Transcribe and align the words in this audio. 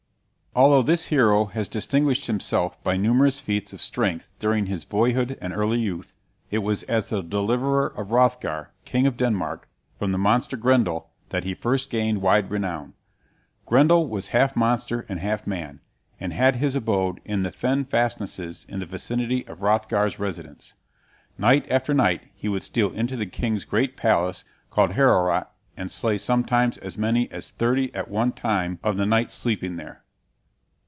Although 0.53 0.81
this 0.83 1.05
hero 1.05 1.45
had 1.45 1.69
distinguished 1.69 2.27
himself 2.27 2.75
by 2.83 2.97
numerous 2.97 3.39
feats 3.39 3.71
of 3.71 3.79
strength 3.81 4.33
during 4.37 4.65
his 4.65 4.83
boyhood 4.83 5.37
and 5.41 5.53
early 5.53 5.79
youth, 5.79 6.13
it 6.49 6.57
was 6.57 6.83
as 6.83 7.07
the 7.09 7.21
deliverer 7.23 7.87
of 7.97 8.09
Hrothgar, 8.09 8.71
king 8.83 9.07
of 9.07 9.15
Denmark, 9.15 9.69
from 9.97 10.11
the 10.11 10.17
monster 10.17 10.57
Grendel 10.57 11.09
that 11.29 11.45
he 11.45 11.53
first 11.53 11.89
gained 11.89 12.21
wide 12.21 12.51
renown. 12.51 12.95
Grendel 13.65 14.09
was 14.09 14.27
half 14.35 14.57
monster 14.57 15.05
and 15.07 15.21
half 15.21 15.47
man, 15.47 15.79
and 16.19 16.33
had 16.33 16.57
his 16.57 16.75
abode 16.75 17.21
in 17.23 17.43
the 17.43 17.51
fen 17.53 17.85
fastnesses 17.85 18.65
in 18.67 18.81
the 18.81 18.85
vicinity 18.85 19.47
of 19.47 19.59
Hrothgar's 19.59 20.19
residence. 20.19 20.73
Night 21.37 21.65
after 21.71 21.93
night 21.93 22.23
he 22.35 22.49
would 22.49 22.63
steal 22.63 22.91
into 22.91 23.15
the 23.15 23.25
king's 23.25 23.63
great 23.63 23.95
palace 23.95 24.43
called 24.69 24.95
Heorot 24.95 25.47
and 25.77 25.89
slay 25.89 26.17
sometimes 26.17 26.77
as 26.79 26.97
many 26.97 27.31
as 27.31 27.51
thirty 27.51 27.95
at 27.95 28.09
one 28.09 28.33
time 28.33 28.79
of 28.83 28.97
the 28.97 29.05
knights 29.05 29.33
sleeping 29.33 29.77
there. 29.77 30.03